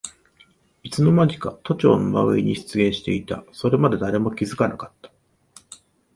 [0.81, 3.45] いつのまにか都庁の真上に出現していた。
[3.51, 5.11] それまで誰も気づかなかった。